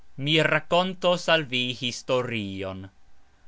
[0.25, 2.85] Mi rakontos al vi historion.